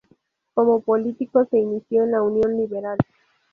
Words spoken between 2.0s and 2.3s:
en la